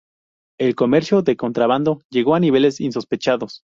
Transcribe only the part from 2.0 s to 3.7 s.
llegó a niveles insospechados.